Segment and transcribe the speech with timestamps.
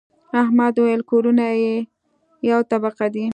[0.41, 1.45] احمد وويل: کورونه
[2.47, 3.25] یوه طبقه دي.